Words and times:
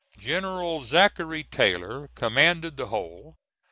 General 0.17 0.81
Zachary 0.83 1.43
Taylor 1.43 2.09
commanded 2.15 2.75
the 2.75 2.87
whole. 2.87 3.37